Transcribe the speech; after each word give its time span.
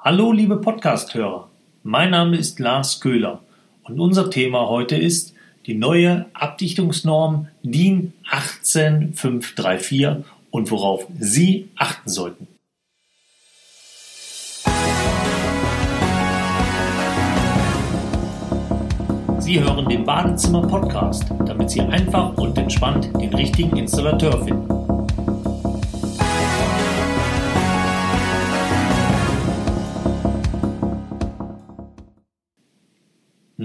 Hallo 0.00 0.30
liebe 0.30 0.58
Podcast-Hörer, 0.58 1.50
mein 1.82 2.10
Name 2.12 2.36
ist 2.36 2.60
Lars 2.60 3.00
Köhler 3.00 3.40
und 3.82 3.98
unser 3.98 4.30
Thema 4.30 4.68
heute 4.68 4.94
ist 4.94 5.34
die 5.66 5.74
neue 5.74 6.26
Abdichtungsnorm 6.34 7.48
DIN 7.64 8.12
18534 8.30 10.24
und 10.52 10.70
worauf 10.70 11.04
Sie 11.18 11.70
achten 11.74 12.08
sollten. 12.08 12.46
Sie 19.40 19.60
hören 19.60 19.88
den 19.88 20.04
Badezimmer 20.04 20.62
Podcast, 20.62 21.24
damit 21.44 21.70
Sie 21.70 21.80
einfach 21.80 22.34
und 22.38 22.56
entspannt 22.56 23.10
den 23.20 23.34
richtigen 23.34 23.76
Installateur 23.76 24.44
finden. 24.44 24.87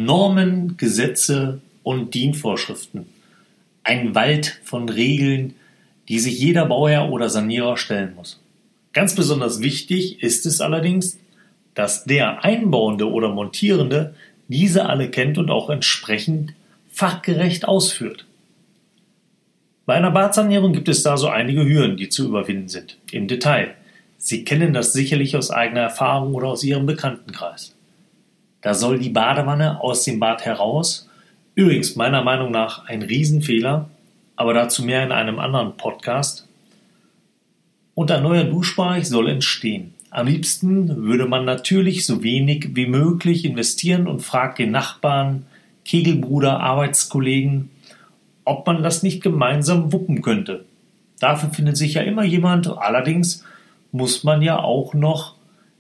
Normen, 0.05 0.77
Gesetze 0.77 1.62
und 1.84 2.13
DIN-Vorschriften. 2.13 3.05
Ein 3.84 4.16
Wald 4.16 4.59
von 4.63 4.89
Regeln, 4.89 5.55
die 6.07 6.20
sich 6.20 6.39
jeder 6.39 6.66
Bauherr 6.66 7.11
oder 7.11 7.30
Sanierer 7.30 7.77
stellen 7.77 8.16
muss. 8.16 8.39
Ganz 8.94 9.16
besonders 9.16 9.61
wichtig 9.61 10.21
ist 10.21 10.45
es 10.45 10.61
allerdings, 10.61 11.20
dass 11.73 12.05
der 12.05 12.44
Einbauende 12.44 13.09
oder 13.09 13.30
Montierende 13.30 14.16
diese 14.47 14.85
alle 14.85 15.09
kennt 15.09 15.38
und 15.38 15.49
auch 15.49 15.70
entsprechend 15.70 16.53
fachgerecht 16.89 17.67
ausführt. 17.67 18.25
Bei 19.85 19.95
einer 19.95 20.11
Badsanierung 20.11 20.73
gibt 20.73 20.88
es 20.88 21.03
da 21.03 21.17
so 21.17 21.27
einige 21.27 21.66
Hürden, 21.66 21.97
die 21.97 22.09
zu 22.09 22.25
überwinden 22.25 22.70
sind. 22.70 22.97
Im 23.11 23.27
Detail. 23.27 23.75
Sie 24.17 24.45
kennen 24.45 24.73
das 24.73 24.94
sicherlich 24.94 25.35
aus 25.35 25.52
eigener 25.52 25.81
Erfahrung 25.81 26.33
oder 26.33 26.47
aus 26.47 26.63
Ihrem 26.63 26.85
Bekanntenkreis. 26.85 27.75
Da 28.63 28.73
soll 28.73 28.98
die 28.98 29.09
Badewanne 29.09 29.81
aus 29.81 30.03
dem 30.06 30.19
Bad 30.19 30.45
heraus. 30.45 31.09
Übrigens, 31.53 31.95
meiner 31.95 32.23
Meinung 32.23 32.50
nach 32.50 32.88
ein 32.88 33.02
Riesenfehler, 33.03 33.89
aber 34.38 34.53
dazu 34.53 34.83
mehr 34.83 35.03
in 35.03 35.11
einem 35.11 35.38
anderen 35.38 35.75
Podcast. 35.75 36.47
Und 37.94 38.09
ein 38.09 38.23
neuer 38.23 38.45
Duschbereich 38.45 39.08
soll 39.08 39.30
entstehen. 39.30 39.94
Am 40.09 40.28
liebsten 40.28 41.03
würde 41.03 41.25
man 41.25 41.44
natürlich 41.44 42.05
so 42.05 42.23
wenig 42.23 42.75
wie 42.75 42.88
möglich 42.88 43.45
investieren 43.45 44.08
und 44.08 44.22
fragt 44.22 44.59
den 44.59 44.72
Nachbarn, 44.72 45.45
Kegelbruder, 45.83 46.61
Arbeitskollegen, 46.61 47.70
ob 48.45 48.66
man 48.66 48.81
das 48.81 49.03
nicht 49.03 49.22
gemeinsam 49.22 49.92
wuppen 49.92 50.22
könnte. 50.22 50.66
Dafür 51.20 51.50
findet 51.50 51.77
sich 51.77 51.95
ja 51.95 52.02
immer 52.02 52.23
jemand, 52.23 52.67
allerdings 52.67 53.44
muss 53.92 54.23
man 54.23 54.42
ja 54.42 54.59
auch 54.59 54.94
noch 54.94 55.36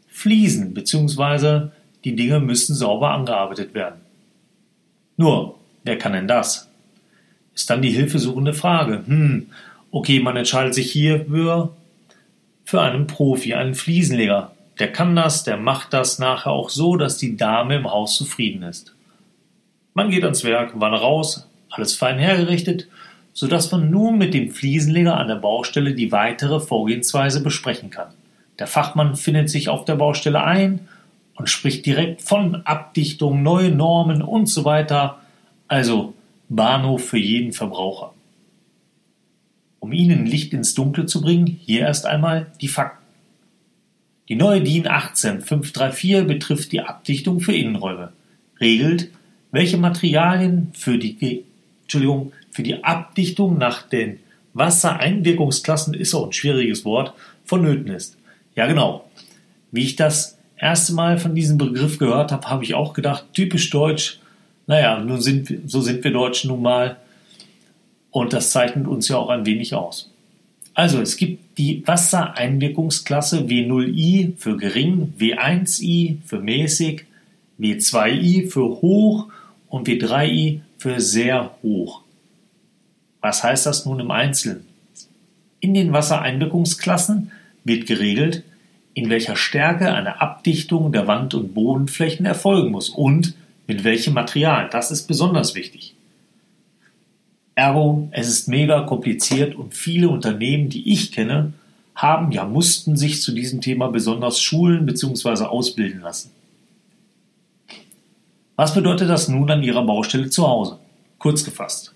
fließen, 0.09 0.73
beziehungsweise 0.73 1.71
die 2.03 2.15
Dinge 2.15 2.39
müssen 2.39 2.75
sauber 2.75 3.11
angearbeitet 3.11 3.73
werden. 3.73 4.01
Nur, 5.17 5.55
wer 5.83 5.97
kann 5.97 6.13
denn 6.13 6.27
das? 6.27 6.69
Ist 7.55 7.69
dann 7.69 7.81
die 7.81 7.91
hilfesuchende 7.91 8.53
Frage. 8.53 9.03
Hm, 9.05 9.47
okay, 9.91 10.19
man 10.19 10.35
entscheidet 10.35 10.73
sich 10.73 10.91
hier 10.91 11.25
für, 11.25 11.75
für 12.65 12.81
einen 12.81 13.07
Profi, 13.07 13.53
einen 13.53 13.75
Fliesenleger. 13.75 14.51
Der 14.79 14.91
kann 14.91 15.15
das, 15.15 15.43
der 15.43 15.57
macht 15.57 15.93
das 15.93 16.17
nachher 16.17 16.51
auch 16.51 16.69
so, 16.69 16.95
dass 16.95 17.17
die 17.17 17.37
Dame 17.37 17.75
im 17.75 17.91
Haus 17.91 18.17
zufrieden 18.17 18.63
ist. 18.63 18.95
Man 19.93 20.09
geht 20.09 20.23
ans 20.23 20.43
Werk, 20.43 20.71
wann 20.75 20.95
raus, 20.95 21.47
alles 21.69 21.95
fein 21.95 22.17
hergerichtet, 22.17 22.87
sodass 23.33 23.71
man 23.71 23.91
nun 23.91 24.17
mit 24.17 24.33
dem 24.33 24.49
Fliesenleger 24.49 25.17
an 25.17 25.27
der 25.27 25.35
Baustelle 25.35 25.93
die 25.93 26.11
weitere 26.11 26.59
Vorgehensweise 26.59 27.43
besprechen 27.43 27.91
kann. 27.91 28.13
Der 28.59 28.67
Fachmann 28.67 29.15
findet 29.15 29.49
sich 29.49 29.69
auf 29.69 29.85
der 29.85 29.95
Baustelle 29.95 30.43
ein 30.43 30.87
und 31.35 31.49
spricht 31.49 31.85
direkt 31.85 32.21
von 32.21 32.55
Abdichtung, 32.65 33.43
neue 33.43 33.71
Normen 33.71 34.21
und 34.21 34.47
so 34.47 34.65
weiter. 34.65 35.21
Also 35.67 36.13
Bahnhof 36.49 37.05
für 37.05 37.17
jeden 37.17 37.53
Verbraucher. 37.53 38.13
Um 39.79 39.91
Ihnen 39.91 40.25
Licht 40.25 40.53
ins 40.53 40.73
Dunkle 40.73 41.05
zu 41.05 41.21
bringen, 41.21 41.47
hier 41.47 41.81
erst 41.81 42.05
einmal 42.05 42.51
die 42.61 42.67
Fakten. 42.67 43.03
Die 44.29 44.35
neue 44.35 44.61
DIN 44.61 44.87
18534 44.87 46.25
betrifft 46.25 46.71
die 46.71 46.81
Abdichtung 46.81 47.41
für 47.41 47.53
Innenräume, 47.53 48.13
regelt, 48.61 49.09
welche 49.51 49.77
Materialien 49.77 50.71
für 50.73 50.97
die, 50.97 51.43
Entschuldigung, 51.81 52.31
für 52.49 52.63
die 52.63 52.83
Abdichtung 52.83 53.57
nach 53.57 53.83
den 53.83 54.19
Wassereinwirkungsklassen 54.53 55.93
ist 55.93 56.13
auch 56.13 56.27
ein 56.27 56.33
schwieriges 56.33 56.85
Wort, 56.85 57.13
vonnöten 57.43 57.87
ist. 57.87 58.17
Ja 58.55 58.67
genau. 58.67 59.09
Wie 59.71 59.83
ich 59.83 59.95
das 59.95 60.37
erste 60.57 60.93
Mal 60.93 61.17
von 61.17 61.35
diesem 61.35 61.57
Begriff 61.57 61.97
gehört 61.97 62.31
habe, 62.31 62.49
habe 62.49 62.63
ich 62.63 62.73
auch 62.73 62.93
gedacht, 62.93 63.25
typisch 63.33 63.69
deutsch. 63.69 64.19
Naja, 64.67 64.99
nun 64.99 65.21
sind, 65.21 65.69
so 65.69 65.81
sind 65.81 66.03
wir 66.03 66.11
Deutschen 66.11 66.49
nun 66.49 66.61
mal. 66.61 66.97
Und 68.11 68.33
das 68.33 68.51
zeichnet 68.51 68.87
uns 68.87 69.07
ja 69.07 69.17
auch 69.17 69.29
ein 69.29 69.45
wenig 69.45 69.73
aus. 69.73 70.11
Also, 70.75 71.01
es 71.01 71.17
gibt 71.17 71.57
die 71.57 71.85
Wassereinwirkungsklasse 71.85 73.41
W0i 73.41 74.33
für 74.37 74.57
gering, 74.57 75.13
W1i 75.19 76.17
für 76.25 76.39
mäßig, 76.39 77.05
W2i 77.59 78.49
für 78.49 78.81
hoch 78.81 79.27
und 79.69 79.87
W3i 79.87 80.61
für 80.77 80.99
sehr 80.99 81.55
hoch. 81.61 82.01
Was 83.21 83.43
heißt 83.43 83.65
das 83.65 83.85
nun 83.85 83.99
im 83.99 84.11
Einzelnen? 84.11 84.65
In 85.59 85.73
den 85.73 85.93
Wassereinwirkungsklassen 85.93 87.31
wird 87.63 87.85
geregelt, 87.85 88.43
in 88.93 89.09
welcher 89.09 89.35
Stärke 89.35 89.93
eine 89.93 90.21
Abdichtung 90.21 90.91
der 90.91 91.07
Wand- 91.07 91.33
und 91.33 91.53
Bodenflächen 91.53 92.25
erfolgen 92.25 92.71
muss 92.71 92.89
und 92.89 93.35
mit 93.67 93.83
welchem 93.83 94.13
Material. 94.13 94.69
Das 94.71 94.91
ist 94.91 95.07
besonders 95.07 95.55
wichtig. 95.55 95.95
Ergo, 97.55 98.07
es 98.11 98.27
ist 98.27 98.47
mega 98.47 98.81
kompliziert 98.81 99.55
und 99.55 99.73
viele 99.73 100.09
Unternehmen, 100.09 100.69
die 100.69 100.91
ich 100.91 101.11
kenne, 101.11 101.53
haben 101.95 102.31
ja 102.31 102.45
mussten 102.45 102.97
sich 102.97 103.21
zu 103.21 103.31
diesem 103.31 103.61
Thema 103.61 103.87
besonders 103.89 104.41
schulen 104.41 104.85
bzw. 104.85 105.45
ausbilden 105.45 106.01
lassen. 106.01 106.31
Was 108.55 108.73
bedeutet 108.73 109.09
das 109.09 109.27
nun 109.27 109.49
an 109.49 109.63
Ihrer 109.63 109.83
Baustelle 109.83 110.29
zu 110.29 110.47
Hause? 110.47 110.79
Kurz 111.19 111.43
gefasst. 111.43 111.93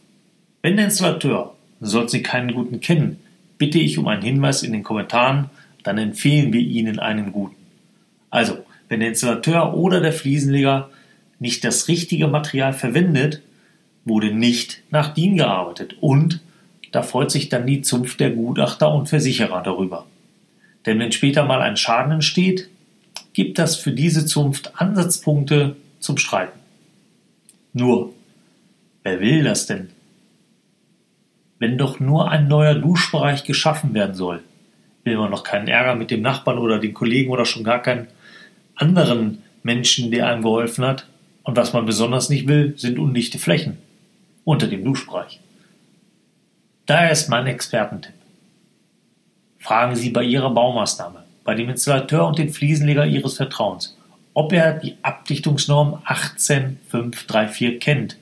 Wenn 0.61 0.75
der 0.75 0.85
Installateur, 0.85 1.55
sollten 1.79 2.09
Sie 2.09 2.23
keinen 2.23 2.53
guten 2.53 2.79
kennen, 2.79 3.19
bitte 3.57 3.79
ich 3.79 3.97
um 3.97 4.07
einen 4.07 4.23
Hinweis 4.23 4.63
in 4.63 4.73
den 4.73 4.83
Kommentaren 4.83 5.49
dann 5.87 5.97
empfehlen 5.97 6.51
wir 6.51 6.59
Ihnen 6.59 6.99
einen 6.99 7.31
guten. 7.31 7.55
Also, 8.29 8.65
wenn 8.89 8.99
der 8.99 9.09
Installateur 9.09 9.73
oder 9.73 10.01
der 10.01 10.11
Fliesenleger 10.11 10.89
nicht 11.39 11.63
das 11.63 11.87
richtige 11.87 12.27
Material 12.27 12.73
verwendet, 12.73 13.41
wurde 14.03 14.33
nicht 14.33 14.81
nach 14.89 15.13
DIN 15.13 15.37
gearbeitet 15.37 15.95
und 16.01 16.41
da 16.91 17.03
freut 17.03 17.31
sich 17.31 17.47
dann 17.49 17.65
die 17.65 17.81
Zunft 17.81 18.19
der 18.19 18.31
Gutachter 18.31 18.93
und 18.93 19.07
Versicherer 19.07 19.63
darüber. 19.63 20.05
Denn 20.85 20.99
wenn 20.99 21.11
später 21.11 21.45
mal 21.45 21.61
ein 21.61 21.77
Schaden 21.77 22.11
entsteht, 22.11 22.69
gibt 23.33 23.59
das 23.59 23.77
für 23.77 23.91
diese 23.91 24.25
Zunft 24.25 24.79
Ansatzpunkte 24.81 25.77
zum 25.99 26.17
Streiten. 26.17 26.59
Nur, 27.73 28.13
wer 29.03 29.19
will 29.19 29.43
das 29.43 29.67
denn? 29.67 29.89
Wenn 31.59 31.77
doch 31.77 31.99
nur 31.99 32.29
ein 32.29 32.47
neuer 32.47 32.75
Duschbereich 32.75 33.43
geschaffen 33.43 33.93
werden 33.93 34.15
soll, 34.15 34.43
will 35.07 35.17
man 35.17 35.31
noch 35.31 35.43
keinen 35.43 35.67
Ärger 35.67 35.95
mit 35.95 36.11
dem 36.11 36.21
Nachbarn 36.21 36.59
oder 36.59 36.79
den 36.79 36.93
Kollegen 36.93 37.31
oder 37.31 37.45
schon 37.45 37.63
gar 37.63 37.81
keinen 37.81 38.07
anderen 38.75 39.41
Menschen, 39.63 40.11
der 40.11 40.27
einem 40.27 40.43
geholfen 40.43 40.85
hat. 40.85 41.07
Und 41.43 41.55
was 41.55 41.73
man 41.73 41.85
besonders 41.85 42.29
nicht 42.29 42.47
will, 42.47 42.73
sind 42.77 42.99
undichte 42.99 43.39
Flächen 43.39 43.77
unter 44.43 44.67
dem 44.67 44.83
Duschbereich. 44.83 45.39
Daher 46.85 47.11
ist 47.11 47.29
mein 47.29 47.47
Expertentipp. 47.47 48.13
Fragen 49.59 49.95
Sie 49.95 50.09
bei 50.09 50.23
Ihrer 50.23 50.51
Baumaßnahme, 50.51 51.23
bei 51.43 51.55
dem 51.55 51.69
Installateur 51.69 52.27
und 52.27 52.37
dem 52.37 52.49
Fliesenleger 52.49 53.05
Ihres 53.05 53.35
Vertrauens, 53.35 53.97
ob 54.33 54.53
er 54.53 54.73
die 54.73 54.95
Abdichtungsnorm 55.01 56.01
18534 56.05 57.79
kennt 57.79 58.17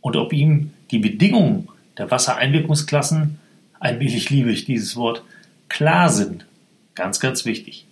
und 0.00 0.16
ob 0.16 0.32
ihm 0.32 0.70
die 0.90 0.98
Bedingungen 0.98 1.68
der 1.98 2.10
Wassereinwirkungsklassen, 2.10 3.38
allmählich 3.78 4.30
liebe 4.30 4.50
ich 4.50 4.64
dieses 4.64 4.96
Wort, 4.96 5.22
klar 5.68 6.08
sind. 6.08 6.46
Ganz, 6.94 7.20
ganz 7.20 7.44
wichtig. 7.44 7.86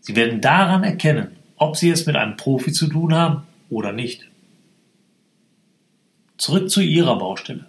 Sie 0.00 0.16
werden 0.16 0.40
daran 0.40 0.84
erkennen, 0.84 1.36
ob 1.56 1.76
Sie 1.76 1.90
es 1.90 2.06
mit 2.06 2.16
einem 2.16 2.36
Profi 2.36 2.72
zu 2.72 2.86
tun 2.86 3.14
haben 3.14 3.42
oder 3.68 3.92
nicht. 3.92 4.26
Zurück 6.38 6.70
zu 6.70 6.80
Ihrer 6.80 7.18
Baustelle. 7.18 7.66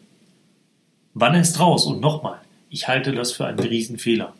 Wann 1.13 1.35
ist 1.35 1.59
raus? 1.59 1.85
Und 1.85 1.99
nochmal, 1.99 2.39
ich 2.69 2.87
halte 2.87 3.11
das 3.11 3.31
für 3.31 3.45
einen 3.45 3.59
Riesenfehler. 3.59 4.33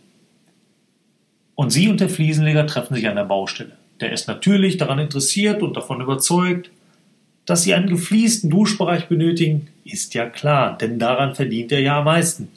Und 1.55 1.71
Sie 1.71 1.89
und 1.89 1.99
der 1.99 2.09
Fliesenleger 2.09 2.65
treffen 2.67 2.95
sich 2.95 3.07
an 3.07 3.15
der 3.17 3.25
Baustelle. 3.25 3.77
Der 3.99 4.13
ist 4.13 4.27
natürlich 4.27 4.77
daran 4.77 4.99
interessiert 4.99 5.61
und 5.61 5.75
davon 5.75 5.99
überzeugt, 5.99 6.71
dass 7.45 7.63
Sie 7.63 7.73
einen 7.73 7.89
gefliesten 7.89 8.49
Duschbereich 8.49 9.07
benötigen, 9.07 9.67
ist 9.83 10.13
ja 10.13 10.29
klar, 10.29 10.77
denn 10.77 10.99
daran 10.99 11.35
verdient 11.35 11.71
er 11.71 11.81
ja 11.81 11.97
am 11.99 12.05
meisten. 12.05 12.49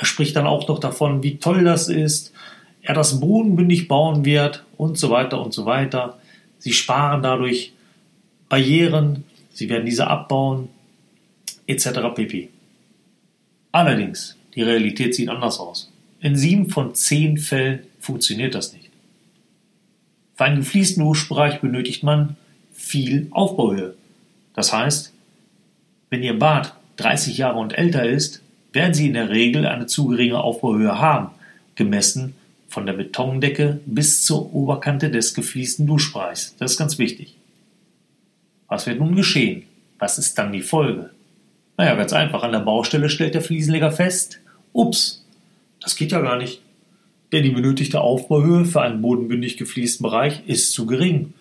Er 0.00 0.06
spricht 0.06 0.34
dann 0.34 0.46
auch 0.46 0.66
noch 0.66 0.78
davon, 0.78 1.22
wie 1.22 1.36
toll 1.36 1.62
das 1.62 1.90
ist. 1.90 2.32
er 2.80 2.94
das 2.94 3.20
bodenbündig 3.20 3.86
bauen 3.86 4.24
wird 4.24 4.64
und 4.78 4.96
so 4.96 5.10
weiter 5.10 5.44
und 5.44 5.52
so 5.52 5.66
weiter. 5.66 6.18
Sie 6.58 6.72
sparen 6.72 7.22
dadurch 7.22 7.74
Barrieren, 8.48 9.24
sie 9.52 9.68
werden 9.68 9.84
diese 9.84 10.06
abbauen, 10.06 10.70
etc. 11.66 11.90
pp. 12.14 12.48
Allerdings, 13.72 14.38
die 14.54 14.62
Realität 14.62 15.14
sieht 15.14 15.28
anders 15.28 15.60
aus. 15.60 15.92
In 16.20 16.34
sieben 16.34 16.70
von 16.70 16.94
zehn 16.94 17.36
Fällen 17.36 17.80
funktioniert 17.98 18.54
das 18.54 18.72
nicht. 18.72 18.88
Für 20.34 20.44
einen 20.44 20.60
gefließten 20.60 21.04
Duschbereich 21.04 21.60
benötigt 21.60 22.02
man 22.02 22.36
viel 22.72 23.28
Aufbauhöhe. 23.32 23.94
Das 24.54 24.72
heißt, 24.72 25.12
wenn 26.08 26.22
Ihr 26.22 26.38
Bad 26.38 26.74
30 26.96 27.36
Jahre 27.36 27.58
und 27.58 27.76
älter 27.76 28.08
ist, 28.08 28.40
werden 28.72 28.94
Sie 28.94 29.06
in 29.06 29.14
der 29.14 29.30
Regel 29.30 29.66
eine 29.66 29.86
zu 29.86 30.06
geringe 30.06 30.40
Aufbauhöhe 30.40 30.98
haben, 30.98 31.30
gemessen 31.74 32.34
von 32.68 32.86
der 32.86 32.92
Betondecke 32.92 33.80
bis 33.84 34.24
zur 34.24 34.54
Oberkante 34.54 35.10
des 35.10 35.34
gefließten 35.34 35.86
Duschbereichs. 35.86 36.54
Das 36.58 36.72
ist 36.72 36.78
ganz 36.78 36.98
wichtig. 36.98 37.36
Was 38.68 38.86
wird 38.86 39.00
nun 39.00 39.16
geschehen? 39.16 39.64
Was 39.98 40.18
ist 40.18 40.38
dann 40.38 40.52
die 40.52 40.62
Folge? 40.62 41.10
Naja, 41.76 41.94
ganz 41.96 42.12
einfach. 42.12 42.42
An 42.42 42.52
der 42.52 42.60
Baustelle 42.60 43.08
stellt 43.08 43.34
der 43.34 43.42
Fliesenleger 43.42 43.90
fest, 43.90 44.38
ups, 44.72 45.24
das 45.80 45.96
geht 45.96 46.12
ja 46.12 46.20
gar 46.20 46.38
nicht. 46.38 46.62
Denn 47.32 47.42
die 47.42 47.50
benötigte 47.50 48.00
Aufbauhöhe 48.00 48.64
für 48.64 48.82
einen 48.82 49.02
bodenbündig 49.02 49.56
gefließten 49.56 50.04
Bereich 50.04 50.42
ist 50.46 50.72
zu 50.72 50.86
gering. 50.86 51.32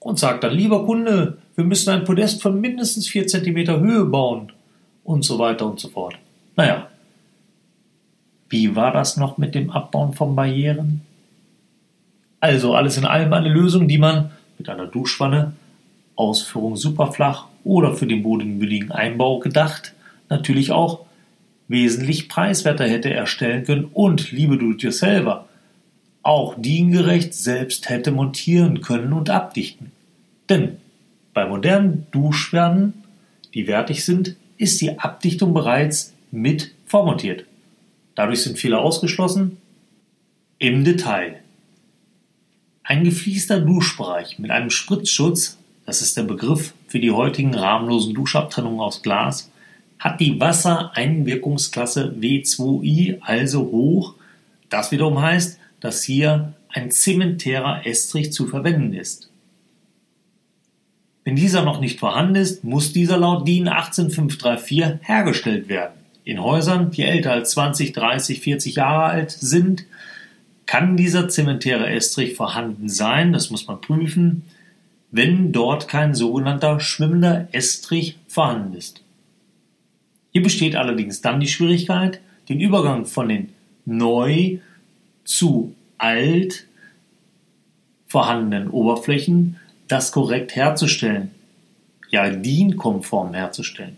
Und 0.00 0.18
sagt 0.18 0.44
dann, 0.44 0.54
lieber 0.54 0.84
Kunde, 0.86 1.38
wir 1.56 1.64
müssen 1.64 1.90
ein 1.90 2.04
Podest 2.04 2.42
von 2.42 2.60
mindestens 2.60 3.08
4 3.08 3.26
cm 3.26 3.80
Höhe 3.80 4.04
bauen. 4.04 4.52
Und 5.08 5.24
so 5.24 5.38
weiter 5.38 5.64
und 5.64 5.80
so 5.80 5.88
fort. 5.88 6.18
Naja, 6.54 6.86
wie 8.50 8.76
war 8.76 8.92
das 8.92 9.16
noch 9.16 9.38
mit 9.38 9.54
dem 9.54 9.70
Abbauen 9.70 10.12
von 10.12 10.36
Barrieren? 10.36 11.00
Also 12.40 12.74
alles 12.74 12.98
in 12.98 13.06
allem 13.06 13.32
eine 13.32 13.48
Lösung, 13.48 13.88
die 13.88 13.96
man 13.96 14.32
mit 14.58 14.68
einer 14.68 14.86
Duschwanne, 14.86 15.54
Ausführung 16.14 16.76
superflach 16.76 17.46
oder 17.64 17.94
für 17.94 18.06
den 18.06 18.22
bodenwilligen 18.22 18.92
Einbau 18.92 19.38
gedacht, 19.38 19.94
natürlich 20.28 20.72
auch 20.72 21.06
wesentlich 21.68 22.28
preiswerter 22.28 22.86
hätte 22.86 23.08
erstellen 23.08 23.64
können 23.64 23.86
und, 23.86 24.30
liebe 24.30 24.58
Do-it-yourselfer, 24.58 25.48
auch 26.22 26.54
diengerecht 26.58 27.32
selbst 27.32 27.88
hätte 27.88 28.10
montieren 28.10 28.82
können 28.82 29.14
und 29.14 29.30
abdichten. 29.30 29.90
Denn 30.50 30.76
bei 31.32 31.46
modernen 31.46 32.06
Duschwannen, 32.10 32.92
die 33.54 33.66
wertig 33.66 34.04
sind, 34.04 34.36
ist 34.58 34.80
die 34.80 34.98
Abdichtung 34.98 35.54
bereits 35.54 36.14
mit 36.30 36.74
vormontiert. 36.84 37.46
Dadurch 38.14 38.42
sind 38.42 38.58
Fehler 38.58 38.80
ausgeschlossen. 38.80 39.56
Im 40.58 40.84
Detail. 40.84 41.40
Ein 42.82 43.04
gefließter 43.04 43.60
Duschbereich 43.60 44.38
mit 44.38 44.50
einem 44.50 44.70
Spritzschutz 44.70 45.58
das 45.88 46.02
ist 46.02 46.18
der 46.18 46.24
Begriff 46.24 46.74
für 46.86 47.00
die 47.00 47.12
heutigen 47.12 47.54
rahmenlosen 47.54 48.12
Duschabtrennungen 48.12 48.78
aus 48.78 49.00
Glas, 49.00 49.50
hat 49.98 50.20
die 50.20 50.38
Wassereinwirkungsklasse 50.38 52.14
W2i 52.20 53.22
also 53.22 53.60
hoch. 53.60 54.14
Das 54.68 54.92
wiederum 54.92 55.22
heißt, 55.22 55.58
dass 55.80 56.02
hier 56.02 56.52
ein 56.68 56.90
zementärer 56.90 57.86
Estrich 57.86 58.34
zu 58.34 58.46
verwenden 58.46 58.92
ist. 58.92 59.30
Wenn 61.24 61.36
dieser 61.36 61.62
noch 61.62 61.80
nicht 61.80 61.98
vorhanden 61.98 62.36
ist, 62.36 62.64
muss 62.64 62.92
dieser 62.92 63.18
laut 63.18 63.46
DIN 63.46 63.68
18534 63.68 65.06
hergestellt 65.06 65.68
werden. 65.68 65.94
In 66.24 66.42
Häusern, 66.42 66.90
die 66.90 67.02
älter 67.02 67.32
als 67.32 67.50
20, 67.50 67.92
30, 67.92 68.40
40 68.40 68.76
Jahre 68.76 69.04
alt 69.04 69.30
sind, 69.30 69.84
kann 70.66 70.96
dieser 70.96 71.28
zementäre 71.28 71.88
Estrich 71.88 72.34
vorhanden 72.34 72.88
sein, 72.88 73.32
das 73.32 73.50
muss 73.50 73.66
man 73.66 73.80
prüfen 73.80 74.44
wenn 75.10 75.52
dort 75.52 75.88
kein 75.88 76.14
sogenannter 76.14 76.80
schwimmender 76.80 77.48
Estrich 77.52 78.18
vorhanden 78.26 78.74
ist. 78.74 79.02
Hier 80.32 80.42
besteht 80.42 80.76
allerdings 80.76 81.20
dann 81.20 81.40
die 81.40 81.48
Schwierigkeit, 81.48 82.20
den 82.48 82.60
Übergang 82.60 83.06
von 83.06 83.28
den 83.28 83.50
neu 83.86 84.58
zu 85.24 85.74
alt 85.96 86.66
vorhandenen 88.06 88.68
Oberflächen, 88.68 89.56
das 89.88 90.12
korrekt 90.12 90.54
herzustellen, 90.54 91.30
ja 92.10 92.28
DIN-konform 92.30 93.34
herzustellen. 93.34 93.96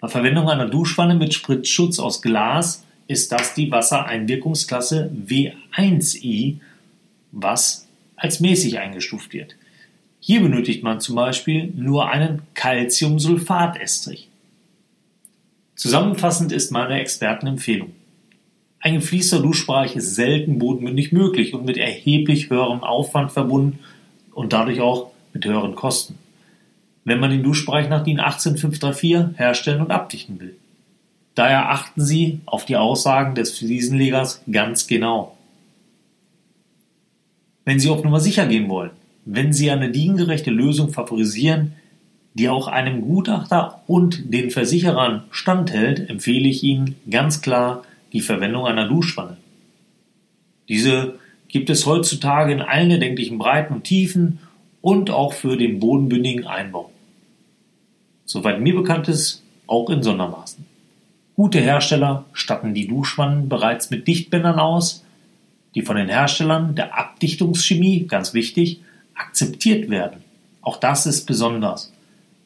Bei 0.00 0.08
Verwendung 0.08 0.48
einer 0.48 0.68
Duschwanne 0.68 1.14
mit 1.14 1.34
Spritzschutz 1.34 1.98
aus 1.98 2.22
Glas 2.22 2.84
ist 3.06 3.30
das 3.30 3.54
die 3.54 3.70
Wassereinwirkungsklasse 3.70 5.12
W1i, 5.26 6.56
was 7.32 7.88
als 8.16 8.40
mäßig 8.40 8.78
eingestuft 8.78 9.32
wird. 9.32 9.56
Hier 10.20 10.40
benötigt 10.40 10.82
man 10.82 11.00
zum 11.00 11.16
Beispiel 11.16 11.72
nur 11.74 12.08
einen 12.08 12.42
Calciumsulfatestrich. 12.54 14.28
Zusammenfassend 15.74 16.52
ist 16.52 16.70
meine 16.70 17.00
Expertenempfehlung. 17.00 17.92
Ein 18.78 18.94
gefließter 18.94 19.40
Duschbereich 19.40 19.96
ist 19.96 20.14
selten 20.14 20.58
bodenmündig 20.58 21.12
möglich 21.12 21.54
und 21.54 21.64
mit 21.64 21.76
erheblich 21.76 22.50
höherem 22.50 22.82
Aufwand 22.82 23.32
verbunden 23.32 23.80
und 24.34 24.52
dadurch 24.52 24.80
auch 24.80 25.10
mit 25.32 25.44
höheren 25.44 25.74
Kosten, 25.74 26.18
wenn 27.04 27.20
man 27.20 27.30
den 27.30 27.42
Duschbereich 27.42 27.88
nach 27.88 28.04
DIN 28.04 28.20
18534 28.20 29.38
herstellen 29.38 29.80
und 29.80 29.90
abdichten 29.90 30.40
will. 30.40 30.56
Daher 31.34 31.70
achten 31.70 32.04
Sie 32.04 32.40
auf 32.44 32.64
die 32.64 32.76
Aussagen 32.76 33.34
des 33.34 33.58
Fliesenlegers 33.58 34.42
ganz 34.50 34.86
genau. 34.86 35.36
Wenn 37.64 37.78
Sie 37.78 37.88
auf 37.88 38.04
Nummer 38.04 38.20
sicher 38.20 38.46
gehen 38.46 38.68
wollen, 38.68 38.90
wenn 39.24 39.52
Sie 39.52 39.70
eine 39.70 39.90
diengerechte 39.90 40.50
Lösung 40.50 40.92
favorisieren, 40.92 41.74
die 42.34 42.48
auch 42.48 42.66
einem 42.66 43.02
Gutachter 43.02 43.82
und 43.86 44.32
den 44.32 44.50
Versicherern 44.50 45.24
standhält, 45.30 46.10
empfehle 46.10 46.48
ich 46.48 46.62
Ihnen 46.62 46.96
ganz 47.10 47.40
klar 47.40 47.84
die 48.12 48.20
Verwendung 48.20 48.66
einer 48.66 48.88
Duschwanne. 48.88 49.36
Diese 50.68 51.18
gibt 51.52 51.70
es 51.70 51.86
heutzutage 51.86 52.52
in 52.52 52.62
allen 52.62 52.90
erdenklichen 52.90 53.38
Breiten 53.38 53.74
und 53.74 53.84
Tiefen 53.84 54.40
und 54.80 55.10
auch 55.10 55.34
für 55.34 55.56
den 55.56 55.78
bodenbündigen 55.78 56.46
Einbau. 56.46 56.90
Soweit 58.24 58.60
mir 58.60 58.74
bekannt 58.74 59.06
ist, 59.06 59.42
auch 59.66 59.90
in 59.90 60.02
Sondermaßen. 60.02 60.64
Gute 61.36 61.60
Hersteller 61.60 62.24
statten 62.32 62.74
die 62.74 62.88
Duschwannen 62.88 63.48
bereits 63.48 63.90
mit 63.90 64.08
Dichtbändern 64.08 64.58
aus, 64.58 65.04
die 65.74 65.82
von 65.82 65.96
den 65.96 66.08
Herstellern 66.08 66.74
der 66.74 66.98
Abdichtungschemie, 66.98 68.06
ganz 68.06 68.34
wichtig, 68.34 68.80
akzeptiert 69.14 69.90
werden. 69.90 70.24
Auch 70.62 70.78
das 70.78 71.06
ist 71.06 71.26
besonders. 71.26 71.92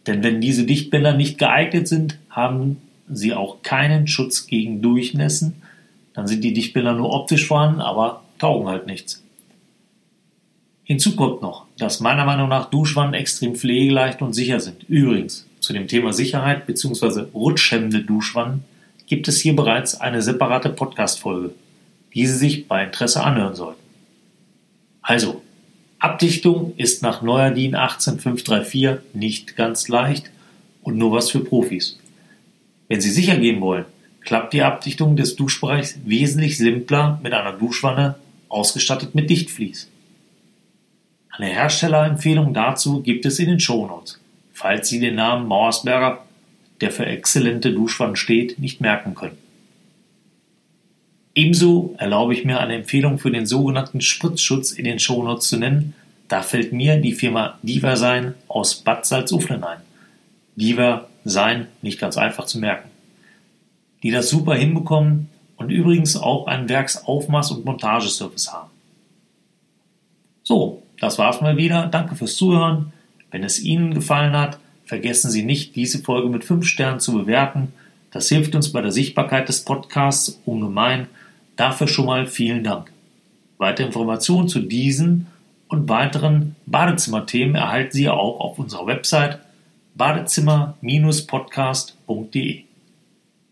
Denn 0.06 0.22
wenn 0.22 0.40
diese 0.40 0.64
Dichtbänder 0.64 1.14
nicht 1.14 1.38
geeignet 1.38 1.86
sind, 1.88 2.18
haben 2.28 2.78
sie 3.08 3.34
auch 3.34 3.62
keinen 3.62 4.08
Schutz 4.08 4.46
gegen 4.46 4.82
Durchnässen. 4.82 5.62
Dann 6.12 6.26
sind 6.26 6.42
die 6.42 6.54
Dichtbänder 6.54 6.94
nur 6.94 7.12
optisch 7.12 7.46
vorhanden, 7.46 7.80
aber 7.80 8.22
taugen 8.38 8.68
halt 8.68 8.86
nichts. 8.86 9.22
Hinzu 10.84 11.16
kommt 11.16 11.42
noch, 11.42 11.66
dass 11.78 12.00
meiner 12.00 12.24
Meinung 12.24 12.48
nach 12.48 12.70
Duschwannen 12.70 13.14
extrem 13.14 13.56
pflegeleicht 13.56 14.22
und 14.22 14.34
sicher 14.34 14.60
sind. 14.60 14.84
Übrigens, 14.88 15.46
zu 15.58 15.72
dem 15.72 15.88
Thema 15.88 16.12
Sicherheit 16.12 16.66
bzw. 16.66 17.22
rutschhemmende 17.34 18.02
Duschwannen 18.02 18.62
gibt 19.06 19.26
es 19.26 19.40
hier 19.40 19.56
bereits 19.56 20.00
eine 20.00 20.22
separate 20.22 20.68
Podcast-Folge, 20.68 21.50
die 22.14 22.26
Sie 22.26 22.36
sich 22.36 22.68
bei 22.68 22.84
Interesse 22.84 23.24
anhören 23.24 23.56
sollten. 23.56 23.82
Also, 25.02 25.42
Abdichtung 25.98 26.74
ist 26.76 27.02
nach 27.02 27.22
neuer 27.22 27.50
DIN 27.50 27.74
18534 27.74 29.14
nicht 29.14 29.56
ganz 29.56 29.88
leicht 29.88 30.30
und 30.82 30.96
nur 30.98 31.10
was 31.10 31.30
für 31.30 31.40
Profis. 31.40 31.98
Wenn 32.86 33.00
Sie 33.00 33.10
sicher 33.10 33.36
gehen 33.36 33.60
wollen, 33.60 33.86
klappt 34.20 34.52
die 34.52 34.62
Abdichtung 34.62 35.16
des 35.16 35.34
Duschbereichs 35.34 35.98
wesentlich 36.04 36.58
simpler 36.58 37.18
mit 37.22 37.32
einer 37.32 37.52
Duschwanne 37.52 38.16
ausgestattet 38.56 39.14
mit 39.14 39.28
Dichtvlies. 39.28 39.88
Eine 41.30 41.46
Herstellerempfehlung 41.48 42.54
dazu 42.54 43.02
gibt 43.02 43.26
es 43.26 43.38
in 43.38 43.48
den 43.48 43.60
Shownotes, 43.60 44.18
falls 44.54 44.88
Sie 44.88 44.98
den 44.98 45.16
Namen 45.16 45.46
Mauersberger, 45.46 46.24
der 46.80 46.90
für 46.90 47.04
exzellente 47.04 47.72
Duschwannen 47.72 48.16
steht, 48.16 48.58
nicht 48.58 48.80
merken 48.80 49.14
können. 49.14 49.36
Ebenso 51.34 51.94
erlaube 51.98 52.32
ich 52.32 52.46
mir 52.46 52.58
eine 52.58 52.76
Empfehlung 52.76 53.18
für 53.18 53.30
den 53.30 53.44
sogenannten 53.44 54.00
Spritzschutz 54.00 54.72
in 54.72 54.86
den 54.86 54.98
Shownotes 54.98 55.48
zu 55.48 55.58
nennen. 55.58 55.94
Da 56.28 56.40
fällt 56.40 56.72
mir 56.72 56.96
die 56.96 57.12
Firma 57.12 57.58
Diversign 57.62 58.34
aus 58.48 58.76
Bad 58.76 59.04
Salzuflen 59.04 59.62
ein. 59.62 59.78
Diversign, 60.56 61.66
nicht 61.82 62.00
ganz 62.00 62.16
einfach 62.16 62.46
zu 62.46 62.58
merken. 62.58 62.88
Die 64.02 64.10
das 64.10 64.30
super 64.30 64.54
hinbekommen 64.54 65.28
und 65.56 65.70
übrigens 65.70 66.16
auch 66.16 66.46
einen 66.46 66.68
Werksaufmaß- 66.68 67.54
und 67.54 67.64
Montageservice 67.64 68.52
haben. 68.52 68.70
So, 70.42 70.82
das 71.00 71.18
war's 71.18 71.40
mal 71.40 71.56
wieder. 71.56 71.86
Danke 71.86 72.14
fürs 72.14 72.36
Zuhören. 72.36 72.92
Wenn 73.30 73.42
es 73.42 73.62
Ihnen 73.62 73.94
gefallen 73.94 74.36
hat, 74.36 74.58
vergessen 74.84 75.30
Sie 75.30 75.44
nicht, 75.44 75.76
diese 75.76 75.98
Folge 75.98 76.28
mit 76.28 76.44
5 76.44 76.64
Sternen 76.64 77.00
zu 77.00 77.12
bewerten. 77.12 77.72
Das 78.12 78.28
hilft 78.28 78.54
uns 78.54 78.72
bei 78.72 78.80
der 78.80 78.92
Sichtbarkeit 78.92 79.48
des 79.48 79.64
Podcasts 79.64 80.40
ungemein 80.44 81.08
Dafür 81.56 81.88
schon 81.88 82.06
mal 82.06 82.26
vielen 82.26 82.62
Dank. 82.62 82.92
Weitere 83.58 83.86
Informationen 83.86 84.48
zu 84.48 84.60
diesen 84.60 85.26
und 85.68 85.88
weiteren 85.88 86.54
Badezimmerthemen 86.66 87.56
erhalten 87.56 87.92
Sie 87.92 88.10
auch 88.10 88.40
auf 88.40 88.58
unserer 88.58 88.86
Website 88.86 89.38
badezimmer-podcast.de. 89.94 92.64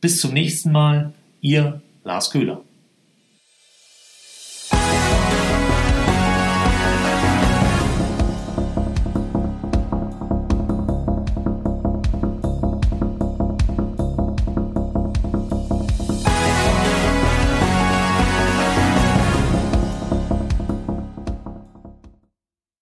Bis 0.02 0.20
zum 0.20 0.34
nächsten 0.34 0.70
Mal, 0.70 1.14
Ihr 1.40 1.80
Lars 2.04 2.30
Köhler. 2.30 2.63